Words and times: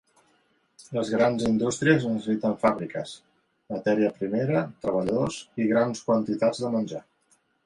Les 0.99 1.09
grans 1.15 1.43
indústries 1.49 2.07
necessiten 2.13 2.55
fàbriques, 2.63 3.11
matèria 3.75 4.11
primera, 4.17 4.65
treballadors 4.87 5.39
i 5.63 5.69
grans 5.75 6.03
quantitats 6.11 6.65
de 6.67 6.75
menjar. 6.79 7.05